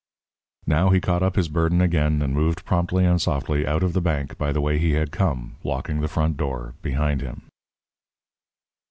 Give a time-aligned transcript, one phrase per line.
[0.65, 4.01] Now he caught up his burden again and moved promptly and softly out of the
[4.01, 7.43] bank by the way he had come locking the front door behind him.